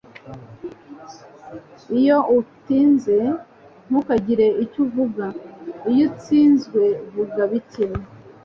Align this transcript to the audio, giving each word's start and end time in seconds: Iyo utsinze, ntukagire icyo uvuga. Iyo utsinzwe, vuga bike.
Iyo 1.97 2.17
utsinze, 2.39 3.17
ntukagire 3.87 4.47
icyo 4.63 4.79
uvuga. 4.85 5.25
Iyo 5.91 6.03
utsinzwe, 6.09 6.81
vuga 7.13 7.41
bike. 7.51 7.85